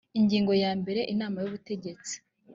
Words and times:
ingingo 0.19 0.51
ya 0.63 0.71
mbere 0.81 1.01
inama 1.13 1.37
y 1.39 1.47
ubutegetsi 1.49 2.15